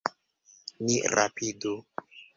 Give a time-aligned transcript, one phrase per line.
[0.85, 1.75] Ni rapidu.